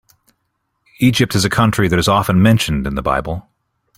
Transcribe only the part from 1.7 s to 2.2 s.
that is